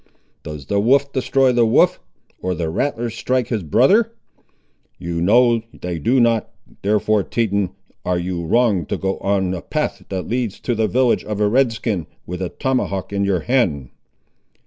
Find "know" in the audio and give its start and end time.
5.21-5.61